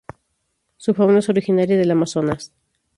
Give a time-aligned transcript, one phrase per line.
[0.77, 2.51] Su fauna es originaria del Amazonas.